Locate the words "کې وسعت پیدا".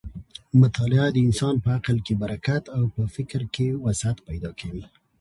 3.55-4.51